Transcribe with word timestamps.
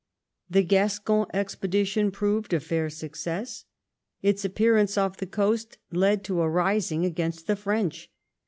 The 0.49 0.63
Gascon 0.63 1.27
expedition 1.31 2.09
proved 2.09 2.53
a 2.55 2.59
fair 2.59 2.89
success. 2.89 3.65
Its 4.23 4.43
appearance 4.43 4.97
off 4.97 5.15
the 5.17 5.27
coast 5.27 5.77
led 5.91 6.23
to 6.23 6.41
a 6.41 6.49
rising 6.49 7.05
against 7.05 7.45
the 7.45 7.55
French. 7.55 8.09